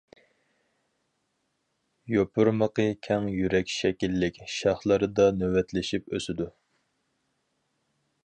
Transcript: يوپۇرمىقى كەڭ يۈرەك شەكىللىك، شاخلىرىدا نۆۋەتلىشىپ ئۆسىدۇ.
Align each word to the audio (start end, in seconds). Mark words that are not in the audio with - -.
يوپۇرمىقى 2.11 2.85
كەڭ 3.07 3.27
يۈرەك 3.33 3.69
شەكىللىك، 3.75 4.41
شاخلىرىدا 4.55 5.29
نۆۋەتلىشىپ 5.43 6.13
ئۆسىدۇ. 6.17 6.49